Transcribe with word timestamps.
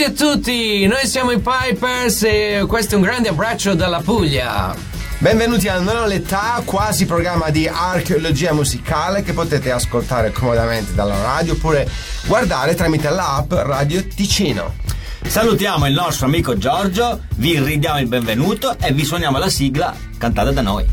Benvenuti 0.00 0.22
a 0.22 0.26
tutti, 0.26 0.86
noi 0.86 1.06
siamo 1.06 1.30
i 1.30 1.40
Pipers 1.40 2.22
e 2.22 2.64
questo 2.66 2.94
è 2.94 2.96
un 2.96 3.02
grande 3.02 3.28
abbraccio 3.28 3.74
dalla 3.74 4.00
Puglia. 4.00 4.74
Benvenuti 5.18 5.68
a 5.68 5.78
Non 5.78 5.94
ho 5.94 6.06
l'età, 6.06 6.62
quasi 6.64 7.04
programma 7.04 7.50
di 7.50 7.68
archeologia 7.68 8.54
musicale 8.54 9.22
che 9.22 9.34
potete 9.34 9.70
ascoltare 9.70 10.32
comodamente 10.32 10.94
dalla 10.94 11.20
radio 11.20 11.52
oppure 11.52 11.86
guardare 12.26 12.74
tramite 12.74 13.10
l'app 13.10 13.52
Radio 13.52 14.02
Ticino. 14.06 14.76
Salutiamo 15.22 15.86
il 15.86 15.92
nostro 15.92 16.24
amico 16.24 16.56
Giorgio, 16.56 17.20
vi 17.34 17.62
ridiamo 17.62 18.00
il 18.00 18.06
benvenuto 18.06 18.78
e 18.80 18.92
vi 18.92 19.04
suoniamo 19.04 19.36
la 19.36 19.50
sigla 19.50 19.94
cantata 20.16 20.50
da 20.50 20.62
noi. 20.62 20.86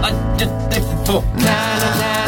Na, 0.00 0.10
na, 1.38 1.94
na. 1.94 2.23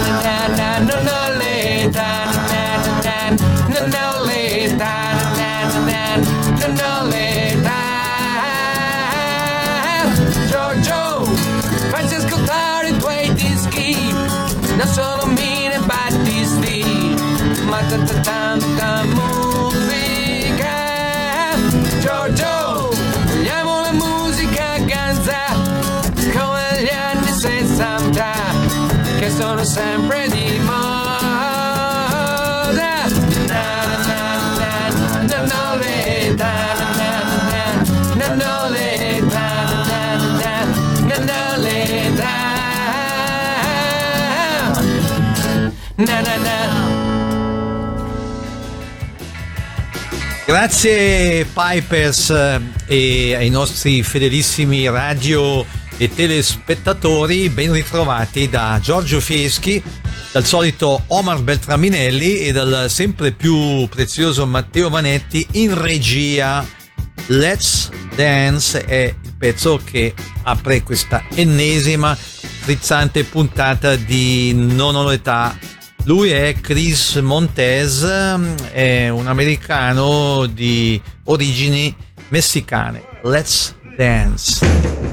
Grazie 50.47 51.45
Pipers 51.45 52.31
eh, 52.31 52.61
e 52.87 53.35
ai 53.35 53.51
nostri 53.51 54.05
fedelissimi 54.05 54.89
radio 54.89 55.67
e 55.97 56.09
telespettatori, 56.09 57.49
ben 57.49 57.73
ritrovati 57.73 58.49
da 58.49 58.79
Giorgio 58.81 59.21
Fieschi, 59.21 59.83
dal 60.31 60.45
solito 60.45 61.03
Omar 61.09 61.43
Beltraminelli 61.43 62.43
e 62.43 62.53
dal 62.53 62.89
sempre 62.89 63.33
più 63.33 63.89
prezioso 63.89 64.47
Matteo 64.47 64.89
Manetti 64.89 65.45
in 65.55 65.77
regia. 65.77 66.65
Let's 67.27 67.91
Dance 68.15 68.85
è 68.85 69.13
il 69.21 69.35
pezzo 69.37 69.81
che 69.83 70.15
apre 70.45 70.85
questa 70.85 71.25
ennesima 71.35 72.15
frizzante 72.15 73.25
puntata 73.25 73.97
di 73.97 74.53
Non 74.55 74.95
ho 74.95 75.09
l'età 75.09 75.59
lui 76.07 76.31
è 76.31 76.55
Chris 76.61 77.17
Montez, 77.17 78.05
è 78.71 79.09
un 79.09 79.27
americano 79.27 80.47
di 80.47 81.03
origini 81.25 81.93
messicane. 82.29 83.03
Let's 83.23 83.75
dance. 83.97 85.06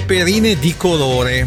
peperine 0.00 0.58
di 0.58 0.74
colore, 0.76 1.46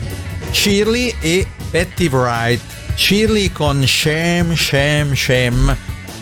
Shirley 0.52 1.16
e 1.20 1.48
Betty 1.72 2.08
Wright. 2.08 2.62
Shirley 2.96 3.52
con 3.52 3.86
Sham, 3.86 4.54
Sham, 4.56 5.14
Sham. 5.14 5.76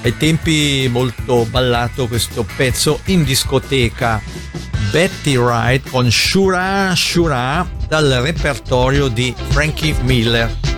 Ai 0.03 0.17
tempi 0.17 0.87
molto 0.89 1.45
ballato 1.45 2.07
questo 2.07 2.45
pezzo 2.55 3.01
in 3.05 3.23
discoteca. 3.23 4.21
Betty 4.91 5.35
Wright 5.35 5.89
con 5.89 6.09
Shura, 6.09 6.93
Shura 6.95 7.69
dal 7.87 8.09
repertorio 8.21 9.07
di 9.07 9.33
Frankie 9.49 9.95
Miller. 10.01 10.70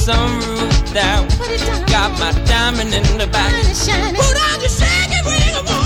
sunroof 0.00 0.92
that 0.94 1.28
got 1.92 2.10
my 2.18 2.32
diamond 2.46 2.94
in 2.94 3.04
the 3.18 3.26
back. 3.26 3.52
Put 3.52 4.36
on 4.48 4.60
your 4.60 4.72
shaggy 4.72 5.20
ring 5.28 5.79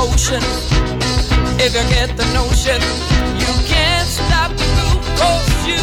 motion. 0.00 0.40
If 1.60 1.74
you 1.76 1.84
get 1.92 2.16
the 2.16 2.24
notion, 2.32 2.80
you 3.42 3.52
can't 3.68 4.08
stop 4.08 4.50
the 4.56 4.66
groove, 4.76 5.04
cause 5.20 5.66
you 5.68 5.82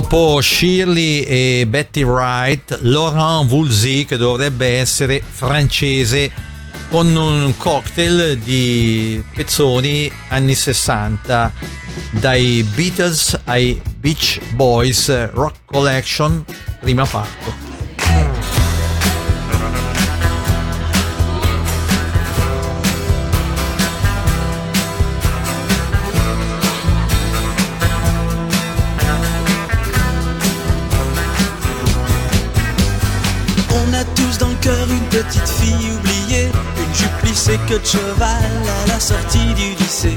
Dopo 0.00 0.40
Shirley 0.40 1.22
e 1.22 1.66
Betty 1.66 2.04
Wright, 2.04 2.78
Laurent 2.82 3.48
Voulzy 3.48 4.04
che 4.04 4.16
dovrebbe 4.16 4.78
essere 4.78 5.20
francese 5.28 6.30
con 6.88 7.16
un 7.16 7.52
cocktail 7.56 8.38
di 8.38 9.20
pezzoni 9.34 10.08
anni 10.28 10.54
60 10.54 11.52
dai 12.12 12.62
Beatles 12.76 13.40
ai 13.46 13.82
Beach 13.96 14.38
Boys 14.52 15.32
Rock 15.32 15.64
Collection 15.64 16.44
prima 16.78 17.04
parte. 17.04 17.67
Petite 35.22 35.48
fille 35.48 35.90
oubliée, 35.98 36.48
une 36.76 36.94
jupe 36.94 37.18
plissée 37.22 37.58
que 37.68 37.74
de 37.74 37.84
cheval 37.84 38.52
à 38.84 38.88
la 38.88 39.00
sortie 39.00 39.52
du 39.54 39.74
lycée. 39.74 40.16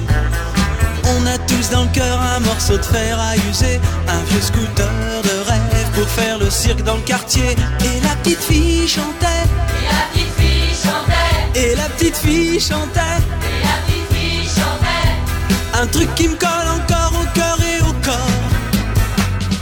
On 1.03 1.25
a 1.25 1.37
tous 1.39 1.71
dans 1.71 1.83
le 1.83 1.89
cœur 1.89 2.19
un 2.21 2.39
morceau 2.41 2.77
de 2.77 2.83
fer 2.83 3.19
à 3.19 3.35
user, 3.49 3.79
un 4.07 4.23
vieux 4.29 4.41
scooter 4.41 4.91
de 5.23 5.49
rêve 5.49 5.89
pour 5.95 6.07
faire 6.07 6.37
le 6.37 6.49
cirque 6.51 6.83
dans 6.83 6.95
le 6.95 7.01
quartier. 7.01 7.55
Et 7.79 7.99
la 8.03 8.15
petite 8.17 8.43
fille 8.43 8.87
chantait, 8.87 9.45
Et 9.79 9.89
la 9.89 10.03
petite 10.11 10.33
fille 10.37 10.75
chantait, 10.83 11.59
et 11.59 11.75
la 11.75 11.89
petite 11.89 12.17
fille 12.17 12.59
chantait, 12.59 13.17
et 13.49 13.63
la 13.63 13.75
petite 13.85 14.07
fille 14.13 14.49
chantait. 14.49 15.81
un 15.81 15.87
truc 15.87 16.13
qui 16.15 16.27
me 16.27 16.35
colle 16.35 16.69
encore 16.79 17.13
au 17.19 17.25
cœur 17.33 17.57
et 17.73 17.81
au 17.81 17.93
corps. 18.05 18.41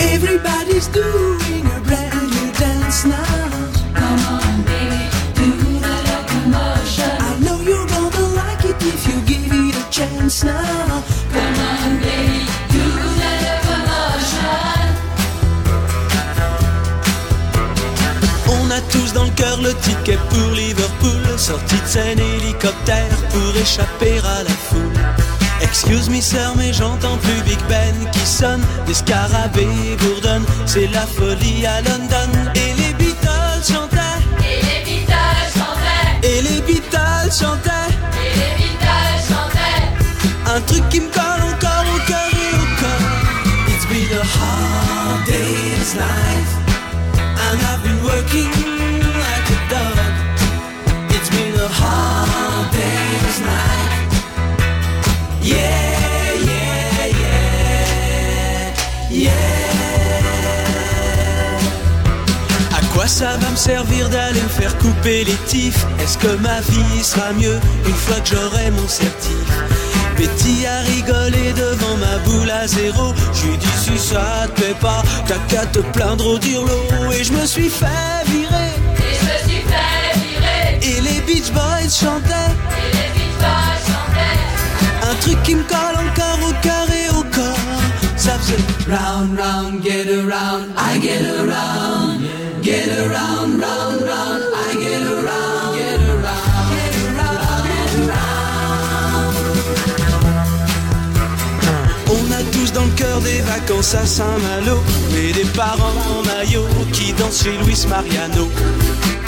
Everybody's 0.02 0.90
doing 0.90 1.66
a 1.66 1.80
brand 1.88 2.30
new 2.30 2.52
dance 2.60 3.06
now. 3.06 3.49
Chance 10.00 10.44
now. 10.44 11.04
Come 11.34 11.60
on, 11.72 12.00
baby, 12.04 12.42
do 12.74 12.86
the 13.22 13.32
locomotion. 13.46 14.80
On 18.56 18.72
a 18.72 18.82
tous 18.94 19.14
dans 19.14 19.26
le 19.26 19.32
cœur 19.32 19.58
le 19.62 19.74
ticket 19.86 20.20
pour 20.30 20.52
Liverpool, 20.52 21.24
sortie 21.38 21.82
de 21.82 21.88
scène 21.88 22.20
hélicoptère 22.20 23.18
pour 23.32 23.52
échapper 23.62 24.20
à 24.20 24.44
la 24.44 24.56
foule. 24.68 25.00
Excuse 25.62 26.10
me 26.10 26.22
sir, 26.22 26.54
mais 26.56 26.72
j'entends 26.72 27.18
plus 27.18 27.42
Big 27.44 27.60
Ben 27.68 27.96
qui 28.14 28.26
sonne, 28.26 28.64
des 28.88 28.94
scarabées 28.94 29.98
bourdonnent, 30.00 30.46
c'est 30.66 30.88
la 30.88 31.06
folie 31.18 31.66
à 31.66 31.82
London. 31.82 32.32
Et 32.56 32.74
les 32.82 32.94
Beatles 32.94 33.64
chantaient, 33.72 34.20
Et 34.50 34.62
les 34.68 34.82
Beatles 34.86 35.50
chantaient, 35.58 36.28
et 36.30 36.42
les 36.42 36.62
Beatles 36.62 37.32
chantaient, 37.40 37.89
un 40.56 40.62
truc 40.62 40.88
qui 40.90 41.00
me 41.00 41.10
colle 41.10 41.44
encore 41.54 41.86
au 41.96 42.00
cœur 42.08 42.30
et 42.34 42.56
au 42.56 42.68
corps. 42.82 43.10
It's 43.68 43.86
been 43.86 44.12
a 44.18 44.24
hard 44.24 45.26
day's 45.26 45.96
life, 45.96 46.54
and 47.46 47.60
I've 47.70 47.84
been 47.84 48.02
working 48.04 48.52
like 49.26 49.48
a 49.56 49.60
dog. 49.70 50.14
It's 51.12 51.30
been 51.30 51.56
a 51.60 51.68
hard 51.68 52.72
day's 52.72 53.40
night. 53.42 54.12
Yeah, 55.42 56.34
yeah, 56.50 57.06
yeah, 57.24 58.74
yeah. 59.12 59.36
À 62.76 62.82
quoi 62.94 63.08
ça 63.08 63.38
va 63.38 63.50
me 63.52 63.56
servir 63.56 64.10
d'aller 64.10 64.42
me 64.42 64.50
faire 64.50 64.76
couper 64.80 65.24
les 65.26 65.38
tifs 65.48 65.86
Est-ce 66.02 66.18
que 66.18 66.36
ma 66.38 66.60
vie 66.62 67.04
sera 67.04 67.34
mieux 67.34 67.60
une 67.86 67.94
fois 67.94 68.20
que 68.22 68.30
j'aurai 68.36 68.72
mon 68.72 68.88
certif? 68.88 69.79
Betty 70.20 70.66
a 70.66 70.82
rigolé 70.82 71.54
devant 71.54 71.96
ma 71.96 72.18
boule 72.26 72.52
à 72.52 72.68
zéro. 72.68 73.14
J'ai 73.34 73.56
dit 73.56 73.76
si 73.82 73.98
ça 73.98 74.48
te 74.48 74.60
plaît 74.60 74.76
pas 74.82 75.02
T'as 75.26 75.40
qu'à 75.48 75.66
te 75.66 75.80
plaindre 75.80 76.26
au 76.34 76.38
dirlo. 76.38 76.78
Et 77.18 77.24
je 77.24 77.32
me 77.32 77.46
suis 77.46 77.70
fait 77.70 77.86
virer. 78.26 78.72
Et 78.98 79.16
je 79.18 79.24
me 79.30 79.50
suis 79.50 79.64
fait 79.72 80.20
virer, 80.20 80.80
Et 80.82 81.00
les 81.00 81.22
Beach 81.22 81.52
Boys 81.54 81.90
chantaient. 81.90 82.52
Et 82.84 82.92
les 82.98 83.10
Beatles 83.16 83.82
chantaient. 83.88 85.10
Un 85.10 85.16
truc 85.22 85.42
qui 85.44 85.56
me 85.56 85.64
colle 85.64 85.98
encore 86.06 86.50
au 86.50 86.54
cœur 86.62 86.88
et 87.02 87.10
au 87.18 87.24
corps. 87.24 87.80
Ça 88.18 88.38
faisait 88.40 88.58
Round, 88.90 89.40
round, 89.40 89.82
get 89.82 90.10
around. 90.10 90.66
I 90.78 91.00
get 91.00 91.24
around 91.40 92.20
Get 92.62 92.90
around, 92.90 93.62
round, 93.62 94.02
round 94.02 94.39
cœur 103.00 103.22
des 103.22 103.42
vacances 103.42 103.96
à 103.96 104.06
Saint-Malo 104.06 104.78
Et 105.16 105.32
des 105.32 105.50
parents 105.56 106.00
en 106.12 106.22
maillot 106.28 106.68
qui 106.92 107.14
dansent 107.14 107.44
chez 107.44 107.58
Luis 107.64 107.86
Mariano. 107.88 108.50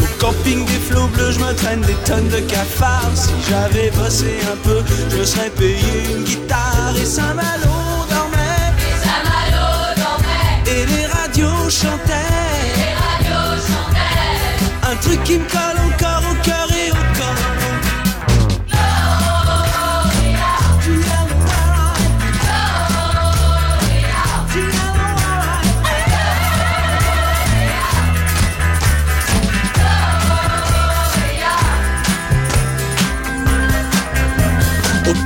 Au 0.01 0.20
camping 0.20 0.66
des 0.66 0.82
flots 0.88 1.08
bleus, 1.13 1.32
je 1.32 1.40
me 1.40 1.54
traîne 1.54 1.82
des 1.82 2.00
tonnes 2.06 2.28
de 2.28 2.42
cafards. 2.42 3.16
Si 3.16 3.32
j'avais 3.50 3.90
bossé 3.92 4.32
un 4.51 4.58
peu, 4.68 4.84
je 5.12 5.18
me 5.18 5.25
serais 5.25 5.50
payé 5.51 5.94
une 6.13 6.24
guitare. 6.24 6.94
Et 7.01 7.06
Saint-Malo 7.06 7.75
dormait, 8.10 8.68
Et 8.90 8.98
Saint-Malo 9.06 9.68
dormait, 10.04 10.74
et 10.74 10.86
les 10.94 11.06
radios 11.06 11.70
chantaient. 11.70 12.36
Les 12.84 12.94
radios 13.06 13.56
chantaient. 13.70 14.92
Un 14.92 14.96
truc 14.98 15.24
qui 15.24 15.38
me 15.38 15.48
colle 15.50 15.80
encore 15.88 16.11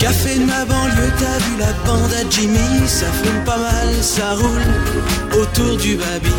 café 0.05 0.37
de 0.37 0.45
ma 0.45 0.63
banlieue, 0.65 1.11
t'as 1.17 1.39
vu 1.45 1.57
la 1.57 1.73
bande 1.83 2.13
à 2.13 2.29
Jimmy 2.29 2.87
Ça 2.87 3.07
fume 3.23 3.43
pas 3.43 3.57
mal, 3.57 3.91
ça 4.03 4.35
roule 4.35 5.41
autour 5.41 5.77
du 5.77 5.95
baby. 5.95 6.35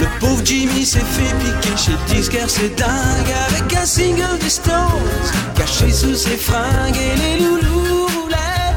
Le 0.00 0.06
pauvre 0.20 0.40
Jimmy 0.42 0.86
s'est 0.86 1.00
fait 1.00 1.34
piquer 1.42 1.76
chez 1.76 1.92
le 1.92 2.14
disquaire, 2.14 2.48
c'est 2.48 2.74
dingue 2.76 3.32
Avec 3.48 3.76
un 3.76 3.84
single 3.84 4.38
des 4.40 4.48
Stones 4.48 5.20
Caché 5.54 5.92
sous 5.92 6.14
ses 6.14 6.36
fringues 6.36 6.96
Et 6.96 7.16
les 7.22 7.44
loulous 7.44 8.06
roulaient 8.06 8.74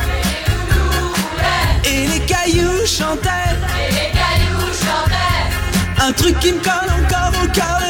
Et 1.85 2.07
les 2.07 2.19
cailloux 2.25 2.85
chantaient. 2.85 3.55
Et 3.79 3.91
les 3.91 4.11
cailloux 4.19 4.71
chantaient. 4.83 6.05
Un 6.05 6.11
truc 6.11 6.37
qui 6.39 6.51
me 6.53 6.59
colle 6.59 6.91
encore 6.99 7.33
au 7.43 7.47
cœur 7.47 7.80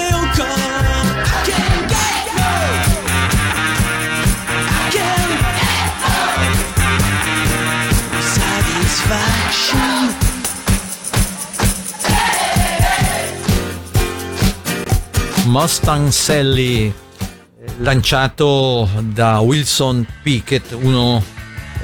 Mustang 15.51 16.07
Sally 16.11 16.93
lanciato 17.79 18.89
da 19.13 19.39
Wilson 19.39 20.07
Pickett, 20.23 20.71
uno 20.71 21.21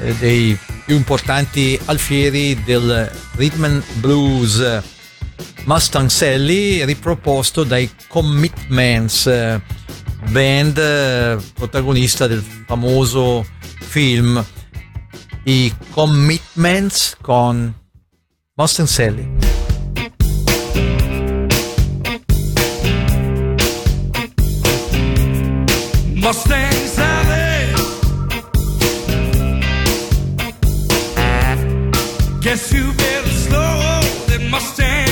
eh, 0.00 0.14
dei 0.14 0.58
più 0.86 0.96
importanti 0.96 1.78
alfieri 1.84 2.62
del 2.64 3.10
rhythm 3.36 3.64
and 3.64 3.84
blues. 4.00 4.82
Mustang 5.66 6.08
Sally 6.08 6.82
riproposto 6.86 7.62
dai 7.62 7.90
Commitments, 8.06 9.30
band 10.30 11.42
protagonista 11.52 12.26
del 12.26 12.42
famoso 12.66 13.46
film 13.80 14.42
I 15.44 15.74
Commitments 15.90 17.18
con 17.20 17.74
Mustang 18.54 18.88
Sally. 18.88 19.47
Mustang 26.28 26.72
Sally. 26.86 27.72
Guess 32.42 32.70
you 32.70 32.92
better 32.92 33.28
slow 33.30 34.00
that 34.28 34.46
Mustang 34.50 35.07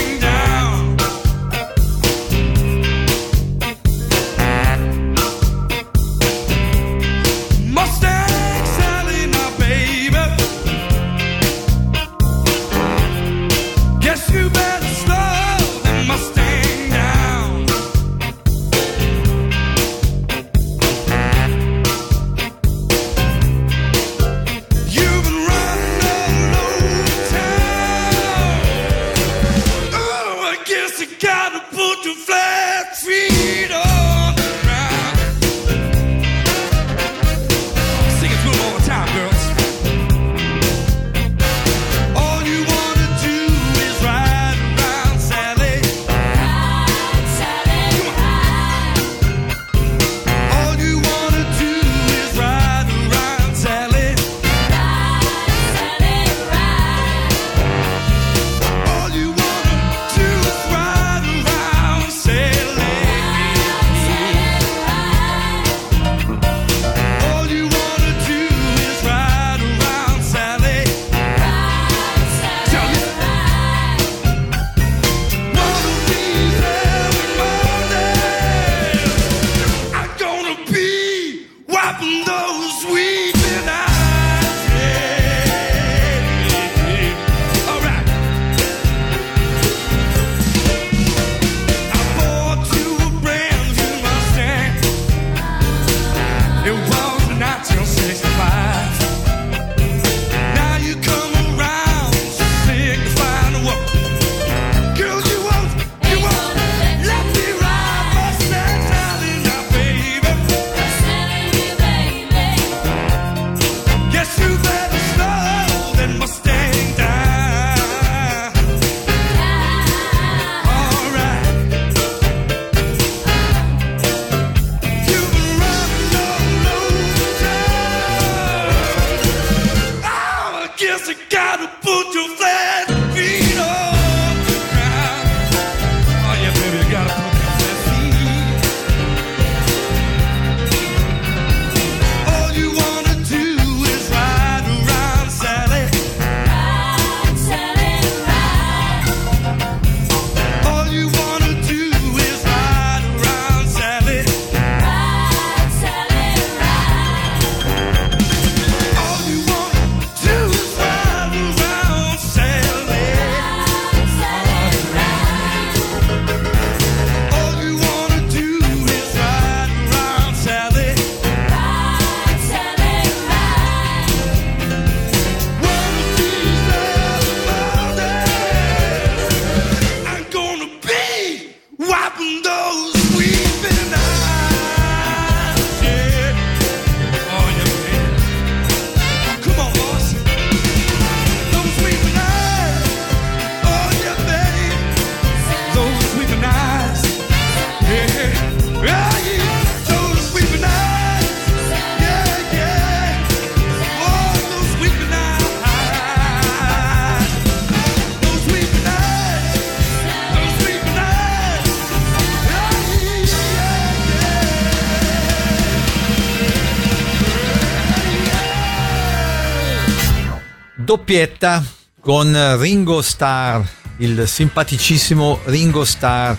doppietta 221.07 221.65
con 222.01 222.59
Ringo 222.59 223.01
Starr, 223.01 223.63
il 223.99 224.27
simpaticissimo 224.27 225.39
Ringo 225.45 225.85
Starr, 225.85 226.37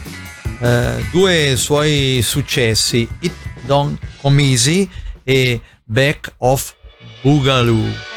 eh, 0.60 1.06
due 1.10 1.53
suoi 1.56 2.19
successi, 2.21 3.08
It 3.21 3.32
Don't 3.65 3.97
Come 4.19 4.43
Easy 4.43 4.89
e 5.23 5.62
Back 5.86 6.34
of 6.39 6.75
Boogaloo. 7.21 8.16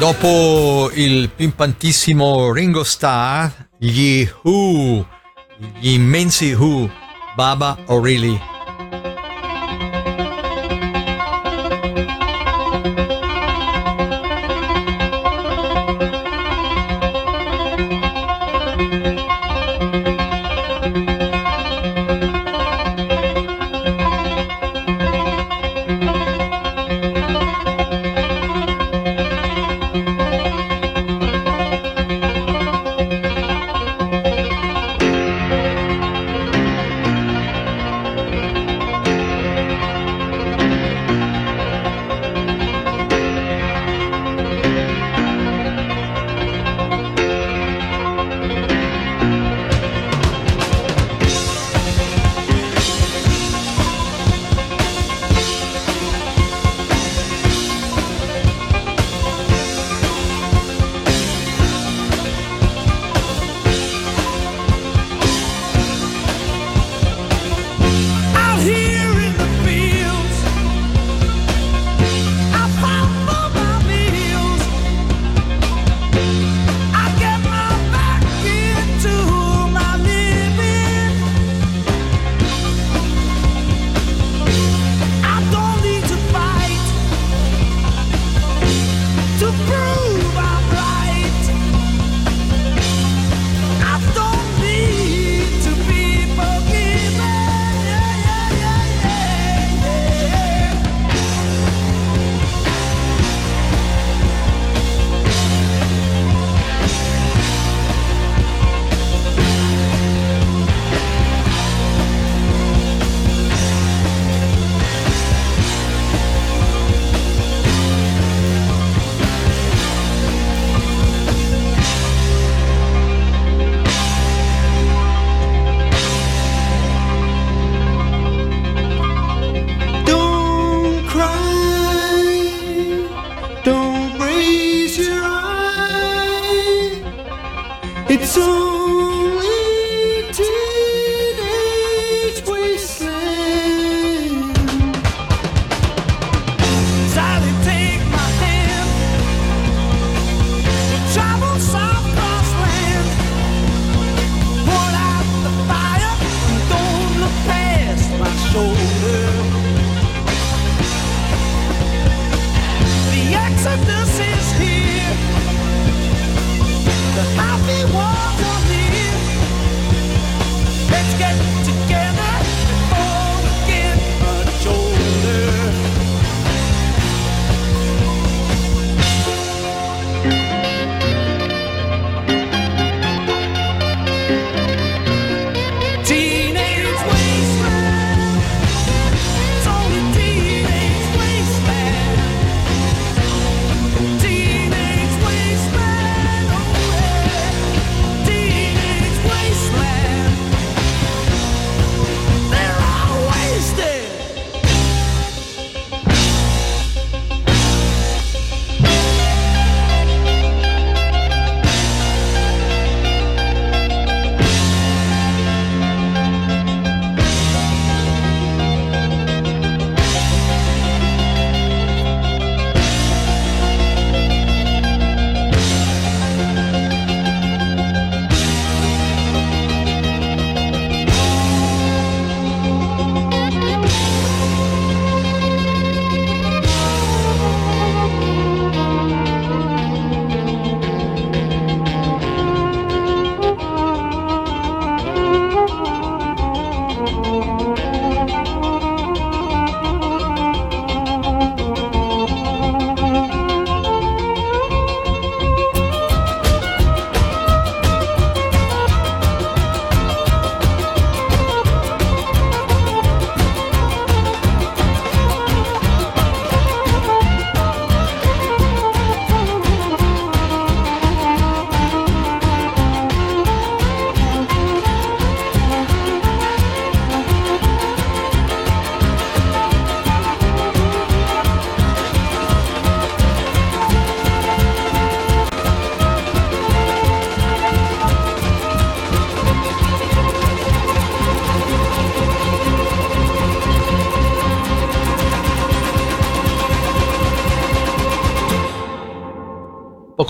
Dopo 0.00 0.90
il 0.94 1.28
pimpantissimo 1.28 2.50
Ringo 2.52 2.84
Starr, 2.84 3.50
gli 3.76 4.26
Who, 4.44 5.06
gli 5.78 5.90
immensi 5.90 6.54
Who, 6.54 6.90
Baba 7.36 7.76
O'Reilly. 7.84 8.40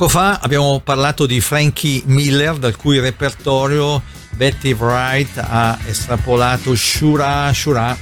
Poco 0.00 0.12
fa 0.12 0.38
abbiamo 0.40 0.80
parlato 0.82 1.26
di 1.26 1.42
Frankie 1.42 2.00
Miller, 2.06 2.56
dal 2.56 2.74
cui 2.74 2.98
repertorio 2.98 4.00
Betty 4.30 4.72
Wright 4.72 5.36
ha 5.36 5.78
estrapolato 5.84 6.74
Shura 6.74 7.52
Shura 7.52 7.94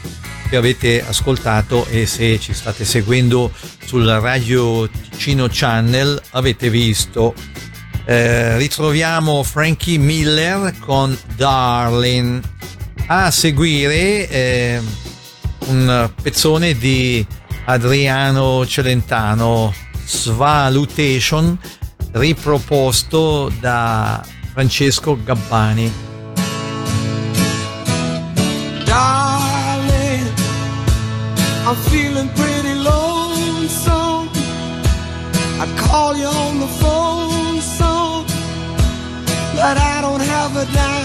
che 0.48 0.54
avete 0.54 1.04
ascoltato 1.04 1.86
e 1.86 2.06
se 2.06 2.38
ci 2.38 2.54
state 2.54 2.84
seguendo 2.84 3.52
sul 3.84 4.06
Radio 4.06 4.88
Ticino 4.88 5.48
Channel 5.50 6.22
avete 6.30 6.70
visto. 6.70 7.34
Eh, 8.04 8.56
ritroviamo 8.58 9.42
Frankie 9.42 9.98
Miller 9.98 10.78
con 10.78 11.18
Darling. 11.34 12.40
A 13.08 13.32
seguire 13.32 14.28
eh, 14.28 14.80
un 15.66 16.12
pezzone 16.22 16.78
di 16.78 17.26
Adriano 17.64 18.64
Celentano, 18.64 19.74
Svalutation, 20.04 21.58
riproposto 22.12 23.50
da 23.60 24.24
Francesco 24.52 25.16
Gabbani. 25.22 25.92
Darling, 28.84 30.32
I'm 31.66 31.76
feeling 31.90 32.28
pretty 32.34 32.74
lonesome. 32.74 34.28
I 35.60 35.66
call 35.76 36.16
you 36.16 36.26
on 36.26 36.60
the 36.60 36.66
phone, 36.80 37.60
so, 37.60 38.24
but 39.54 39.76
I 39.76 40.00
don't 40.00 40.20
have 40.22 40.56
a 40.56 40.64
dime. 40.72 40.97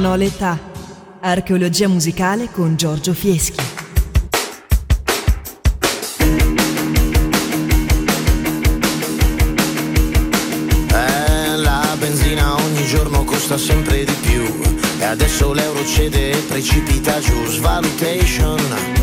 Non 0.00 0.12
ho 0.12 0.14
l'età. 0.14 0.58
Archeologia 1.20 1.86
musicale 1.86 2.48
con 2.50 2.74
Giorgio 2.74 3.12
Fieschi. 3.12 3.62
Eh, 10.88 11.56
la 11.56 11.94
benzina 11.98 12.54
ogni 12.54 12.86
giorno 12.86 13.24
costa 13.24 13.58
sempre 13.58 14.04
di 14.04 14.14
più. 14.22 14.42
E 15.00 15.04
adesso 15.04 15.52
l'euro 15.52 15.84
cede 15.84 16.30
e 16.30 16.36
precipita 16.48 17.20
giù. 17.20 17.44
Svalutation 17.44 18.99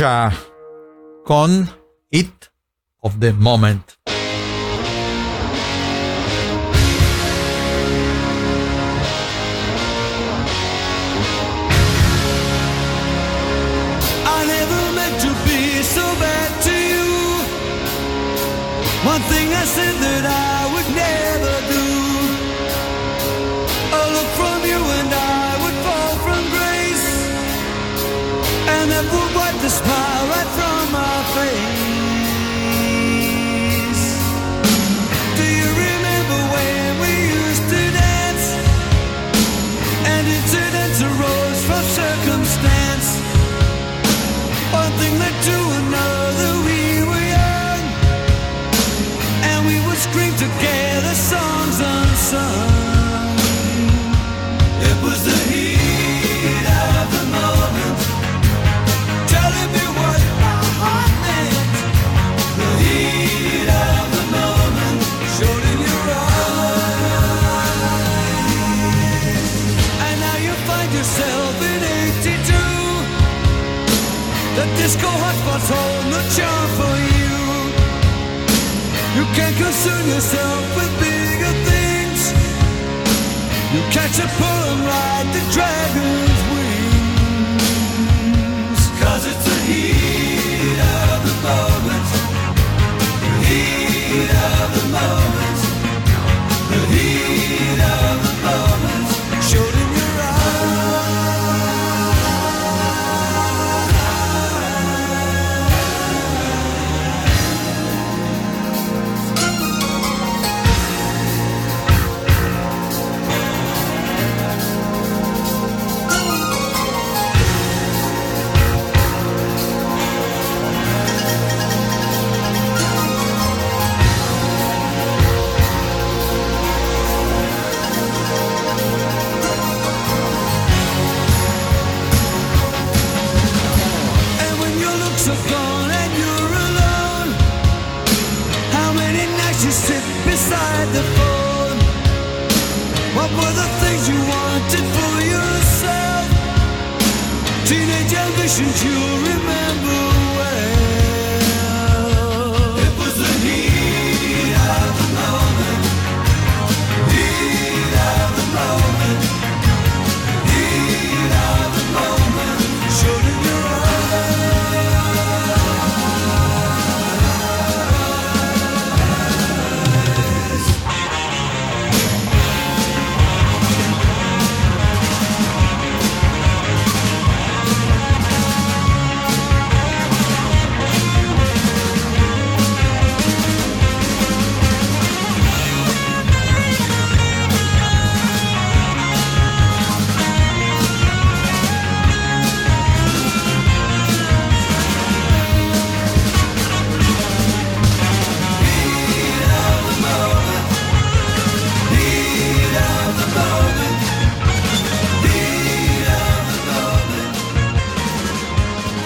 pleasure 0.00 0.34
con 1.26 1.68
it 2.10 2.48
of 3.02 3.20
the 3.20 3.32
moment. 3.32 3.99
yourself 80.10 80.79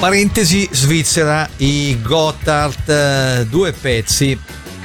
Parentesi 0.05 0.69
Svizzera, 0.71 1.49
i 1.57 1.99
Gotthard, 2.03 2.89
eh, 2.91 3.47
due 3.49 3.73
pezzi, 3.73 4.39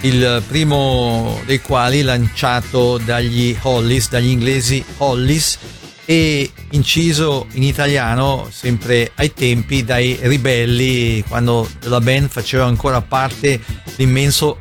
il 0.03 0.41
primo 0.47 1.41
dei 1.45 1.59
quali 1.59 2.03
lanciato 2.03 2.97
dagli 2.99 3.53
Hollis, 3.63 4.07
dagli 4.07 4.29
inglesi 4.29 4.81
Hollis 4.99 5.57
e 6.05 6.49
inciso 6.69 7.47
in 7.55 7.63
italiano 7.63 8.47
sempre 8.49 9.11
ai 9.15 9.33
tempi 9.33 9.83
dai 9.83 10.17
ribelli 10.21 11.21
quando 11.27 11.69
la 11.81 11.99
band 11.99 12.29
faceva 12.29 12.63
ancora 12.63 13.01
parte 13.01 13.59
l'immenso 13.97 14.57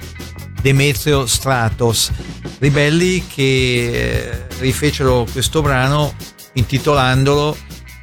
Demetrio 0.60 1.26
Stratos. 1.26 2.10
Ribelli 2.58 3.24
che 3.32 3.90
eh, 3.92 4.46
rifecero 4.58 5.24
questo 5.30 5.62
brano 5.62 6.12
intitolandolo 6.54 7.56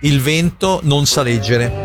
Il 0.03 0.21
vento 0.21 0.79
non 0.83 1.05
sa 1.05 1.21
leggere. 1.21 1.84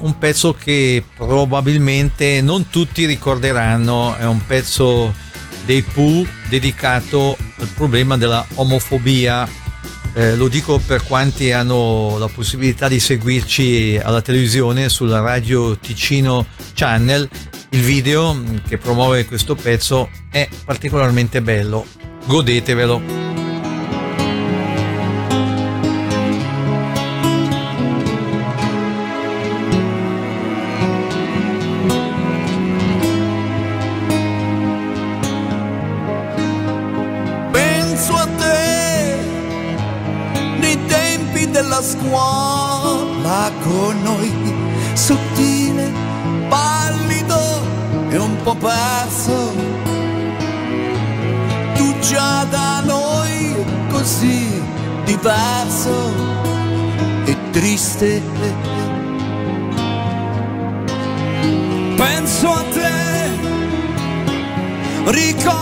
Un 0.00 0.18
pezzo 0.18 0.54
che 0.54 1.02
probabilmente 1.16 2.40
non 2.40 2.68
tutti 2.68 3.06
ricorderanno, 3.06 4.16
è 4.16 4.24
un 4.24 4.44
pezzo 4.46 5.14
dei 5.64 5.82
Pooh 5.82 6.26
dedicato 6.48 7.36
al 7.58 7.68
problema 7.68 8.16
della 8.16 8.44
omofobia. 8.54 9.48
Eh, 10.12 10.34
lo 10.34 10.48
dico 10.48 10.80
per 10.84 11.04
quanti 11.04 11.52
hanno 11.52 12.18
la 12.18 12.26
possibilità 12.26 12.88
di 12.88 12.98
seguirci 12.98 14.00
alla 14.02 14.22
televisione 14.22 14.88
sulla 14.88 15.20
radio 15.20 15.76
Ticino 15.76 16.46
Channel. 16.74 17.28
Il 17.70 17.80
video 17.80 18.36
che 18.66 18.78
promuove 18.78 19.24
questo 19.26 19.54
pezzo 19.54 20.10
è 20.30 20.48
particolarmente 20.64 21.40
bello. 21.40 21.86
Godetevelo. 22.24 23.29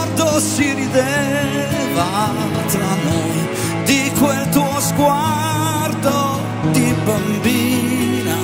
Ricordo 0.08 0.40
si 0.40 0.72
rideva 0.72 2.32
tra 2.68 2.94
noi 3.04 3.48
di 3.84 4.10
quel 4.18 4.48
tuo 4.48 4.80
sguardo 4.80 6.40
di 6.72 6.94
bambina, 7.04 8.36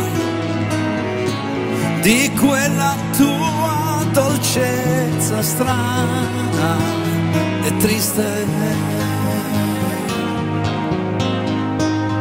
di 2.02 2.30
quella 2.38 2.94
tua 3.16 4.04
dolcezza 4.12 5.42
strana 5.42 6.76
e 7.62 7.76
triste. 7.78 8.46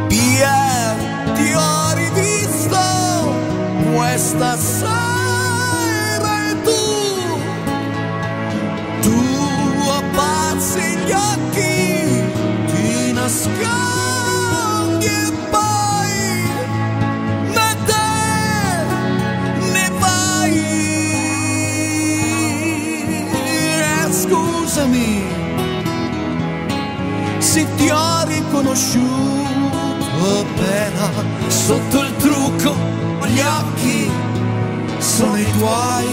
Pierre, 0.08 1.34
ti 1.34 1.54
ho 1.54 1.94
rivisto 1.96 3.36
questa 3.94 4.58
sera 4.58 5.03
ti 27.84 27.90
ho 27.90 28.24
riconosciuto 28.26 30.40
appena 30.40 31.12
sotto 31.48 32.02
il 32.02 32.16
trucco 32.16 32.76
gli 33.28 33.40
occhi 33.40 34.10
sono 35.00 35.38
i 35.38 35.52
tuoi 35.58 36.08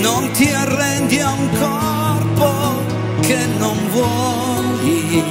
non 0.00 0.30
ti 0.32 0.50
arrendi 0.50 1.20
a 1.20 1.32
un 1.32 1.48
corpo 1.58 2.82
che 3.20 3.46
non 3.58 3.76
vuoi, 3.90 5.22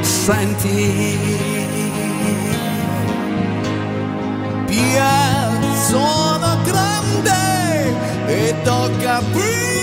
senti. 0.00 1.48
Sono 5.90 6.56
grande 6.62 7.94
ed 8.26 8.66
ho 8.66 8.88
capito, 9.00 9.79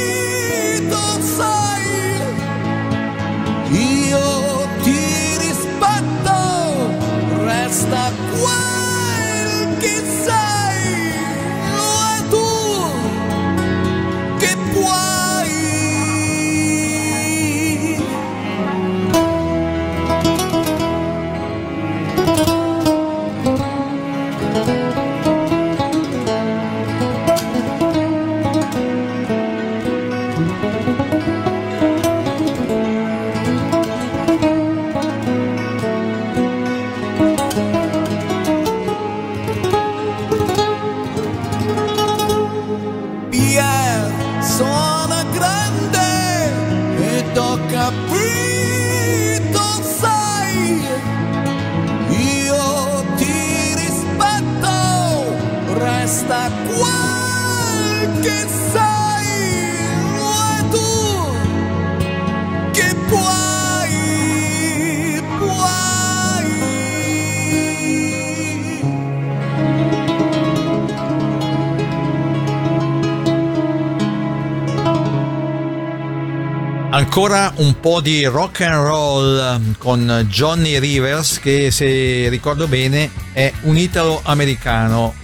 Ancora 77.17 77.51
un 77.55 77.79
po' 77.79 77.99
di 77.99 78.25
rock 78.25 78.61
and 78.61 78.75
roll 78.75 79.39
ehm, 79.39 79.75
con 79.79 80.27
Johnny 80.29 80.77
Rivers 80.77 81.39
che 81.39 81.71
se 81.71 82.29
ricordo 82.29 82.67
bene 82.67 83.09
è 83.33 83.51
un 83.61 83.75
italo-americano. 83.75 85.15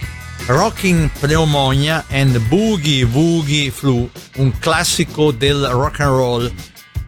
Rocking 0.46 1.08
Pneumonia 1.20 2.04
and 2.10 2.36
Boogie 2.48 3.04
Woogie 3.04 3.70
Flu, 3.70 4.10
un 4.38 4.58
classico 4.58 5.30
del 5.30 5.68
rock 5.68 6.00
and 6.00 6.10
roll. 6.10 6.52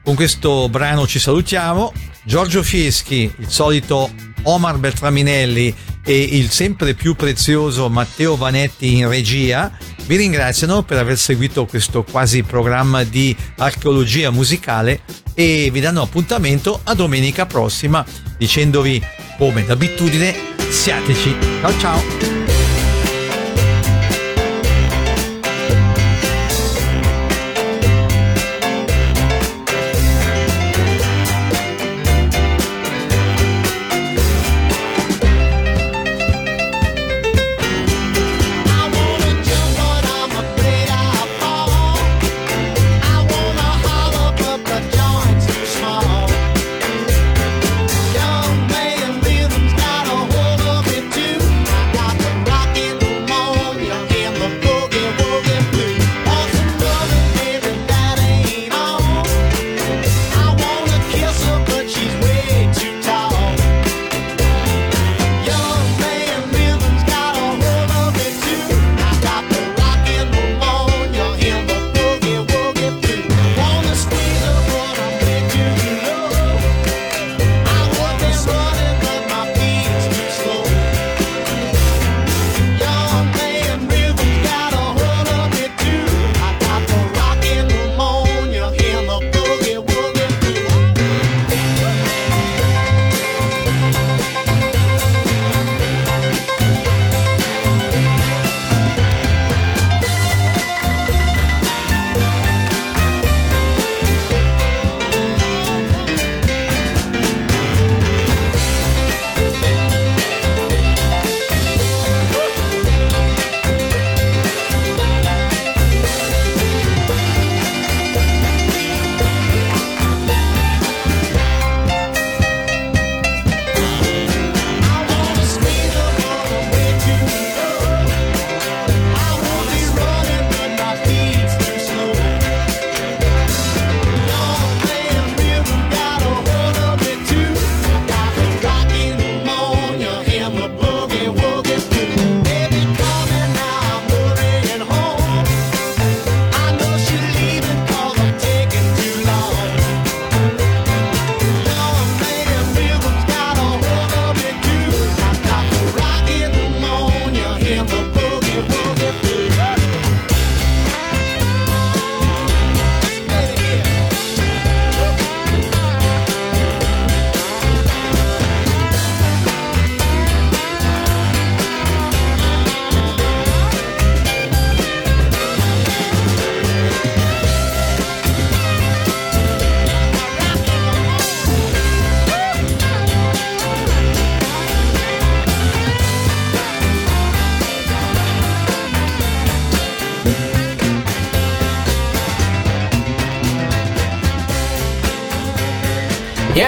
Con 0.05 0.15
questo 0.15 0.69
brano 0.69 1.05
ci 1.05 1.19
salutiamo. 1.19 1.93
Giorgio 2.23 2.63
Fieschi, 2.63 3.29
il 3.39 3.51
solito 3.51 4.09
Omar 4.45 4.79
Beltraminelli 4.79 5.75
e 6.05 6.17
il 6.17 6.49
sempre 6.51 6.95
più 6.95 7.17
prezioso 7.17 7.89
Matteo 7.89 8.37
Vanetti 8.37 8.99
in 8.99 9.09
regia 9.09 9.77
vi 10.07 10.17
ringraziano 10.17 10.83
per 10.83 10.99
aver 10.99 11.19
seguito 11.19 11.67
questo 11.67 12.05
quasi 12.05 12.43
programma 12.43 13.03
di 13.03 13.37
archeologia 13.57 14.31
musicale 14.31 15.01
e 15.35 15.69
vi 15.73 15.81
danno 15.81 16.03
appuntamento 16.03 16.81
a 16.85 16.95
domenica 16.95 17.47
prossima 17.47 18.05
dicendovi 18.39 19.03
come 19.39 19.65
d'abitudine 19.65 20.35
siateci. 20.71 21.37
Ciao 21.61 21.79
ciao! 21.79 22.46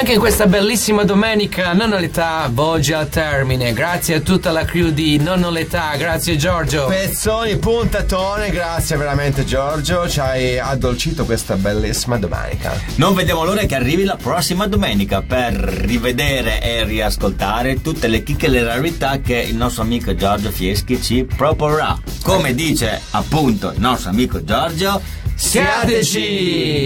Anche 0.08 0.22
in 0.24 0.26
questa 0.26 0.46
bellissima 0.46 1.04
domenica 1.04 1.74
Nonno 1.74 1.98
l'età 1.98 2.48
volge 2.50 2.94
al 2.94 3.10
termine. 3.10 3.74
Grazie 3.74 4.14
a 4.14 4.20
tutta 4.20 4.50
la 4.52 4.64
crew 4.64 4.88
di 4.88 5.18
Nonno 5.18 5.50
l'età, 5.50 5.94
grazie 5.98 6.36
Giorgio. 6.36 6.86
Pezzoni, 6.86 7.58
puntatone, 7.58 8.48
grazie 8.48 8.96
veramente 8.96 9.44
Giorgio, 9.44 10.08
ci 10.08 10.18
hai 10.20 10.58
addolcito 10.58 11.26
questa 11.26 11.56
bellissima 11.56 12.16
domenica. 12.16 12.72
Non 12.94 13.12
vediamo 13.12 13.44
l'ora 13.44 13.66
che 13.66 13.74
arrivi 13.74 14.04
la 14.04 14.16
prossima 14.16 14.66
domenica 14.66 15.20
per 15.20 15.52
rivedere 15.52 16.62
e 16.62 16.84
riascoltare 16.84 17.82
tutte 17.82 18.08
le 18.08 18.22
chicche 18.22 18.46
e 18.46 18.48
le 18.48 18.62
rarità 18.62 19.20
che 19.20 19.36
il 19.36 19.56
nostro 19.56 19.82
amico 19.82 20.14
Giorgio 20.14 20.50
Fieschi 20.50 21.02
ci 21.02 21.24
proporrà. 21.24 22.00
Come 22.22 22.54
dice 22.54 22.98
appunto 23.10 23.72
il 23.72 23.80
nostro 23.80 24.08
amico 24.08 24.42
Giorgio, 24.42 25.02
Siateci! 25.34 26.76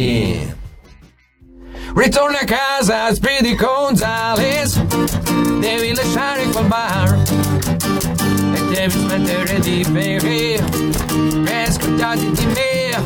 Ritorna 1.94 2.40
a 2.40 2.44
casa, 2.44 3.14
Speedy 3.14 3.54
Gonzales. 3.54 4.80
Devi 5.60 5.94
lasciare 5.94 6.44
quel 6.46 6.64
bar. 6.64 7.22
E 8.54 8.64
devi 8.70 8.90
smettere 8.90 9.60
di 9.60 9.84
bere. 9.90 10.54
E 11.44 11.70
scordati 11.70 12.30
di 12.30 12.46
me. 12.46 13.02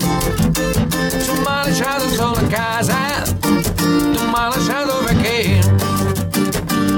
Tu 1.25 1.33
mi 1.33 1.47
hai 1.47 1.69
lasciato 1.69 2.09
solo 2.11 2.37
a 2.37 2.47
casa. 2.49 2.97
Tu 3.41 4.25
mi 4.25 4.35
hai 4.35 4.51
lasciato 4.55 5.03
perché. 5.05 5.61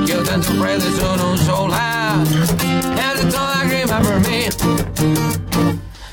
Io 0.04 0.22
tanto 0.22 0.52
freddo 0.52 0.90
sono 0.94 1.36
solo. 1.36 1.74
E 1.74 3.20
tutto 3.20 3.38
lacrima 3.38 3.98
per 3.98 4.18
me. 4.18 4.48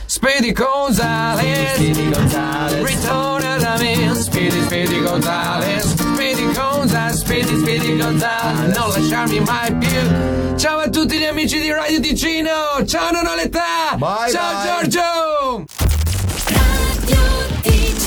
Speedy 0.05 0.53
Gonzales, 0.53 1.73
Speedy 1.73 2.09
Gonzales, 2.09 2.86
ritorna 2.86 3.34
Speedy, 4.76 4.99
Gonzales, 4.99 5.95
Speedy 5.95 6.51
Gonzales, 6.51 7.19
Speedy, 7.21 7.59
Speedy 7.61 7.97
Gonzales, 7.97 8.76
non 8.78 8.89
lasciarmi 8.89 9.39
mai 9.39 9.73
più. 9.78 10.57
Ciao 10.57 10.80
a 10.80 10.89
tutti 10.89 11.17
gli 11.17 11.23
amici 11.23 11.61
di 11.61 11.71
Radio 11.71 12.01
Ticino, 12.01 12.84
ciao 12.86 13.09
non 13.09 13.26
ho 13.26 13.36
l'età, 13.36 13.95
Bye, 13.95 14.30
ciao 14.32 14.53
bye. 14.53 14.89
Giorgio. 14.89 15.34